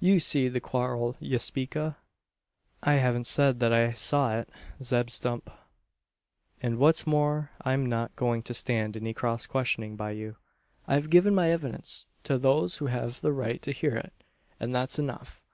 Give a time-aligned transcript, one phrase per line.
[0.00, 1.94] You seed the quarrel ye speak o'?"
[2.82, 4.48] "I haven't said that I saw it,
[4.82, 5.50] Zeb Stump.
[6.62, 10.36] And what's more I'm not going to stand any cross questioning by you.
[10.86, 14.14] I have given my evidence, to those who have the right to hear it;
[14.58, 15.42] and that's enough.